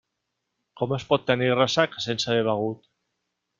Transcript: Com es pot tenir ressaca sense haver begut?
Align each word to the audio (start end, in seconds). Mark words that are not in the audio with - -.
Com 0.81 0.95
es 0.97 1.05
pot 1.09 1.27
tenir 1.27 1.51
ressaca 1.59 2.03
sense 2.09 2.33
haver 2.35 2.43
begut? 2.51 2.93